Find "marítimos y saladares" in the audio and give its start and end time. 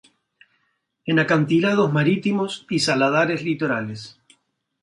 1.93-3.43